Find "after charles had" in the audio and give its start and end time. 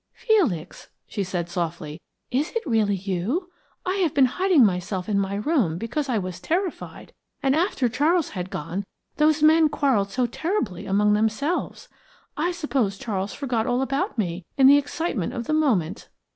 7.55-8.49